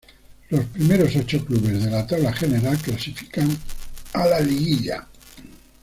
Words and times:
Los 0.49 0.65
primeros 0.65 1.15
ocho 1.15 1.45
clubes 1.45 1.83
de 1.83 1.91
la 1.91 2.07
tabla 2.07 2.33
general 2.33 2.75
clasifican 2.79 3.47
a 4.13 4.25
la 4.25 4.39
liguilla. 4.39 5.05